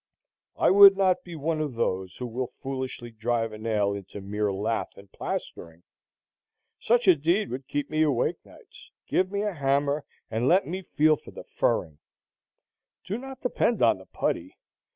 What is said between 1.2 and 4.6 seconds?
be one of those who will foolishly drive a nail into mere